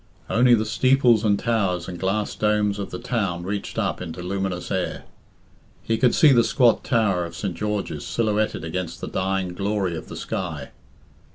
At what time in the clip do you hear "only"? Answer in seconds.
0.31-0.55